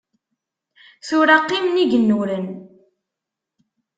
[1.05, 2.45] Tura qqimen igennuren.